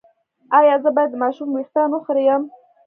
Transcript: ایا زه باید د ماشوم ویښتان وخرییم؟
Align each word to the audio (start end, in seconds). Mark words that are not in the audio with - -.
ایا 0.59 0.75
زه 0.83 0.89
باید 0.95 1.09
د 1.13 1.21
ماشوم 1.23 1.49
ویښتان 1.51 1.89
وخرییم؟ 1.93 2.43